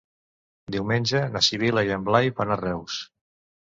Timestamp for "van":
2.43-2.59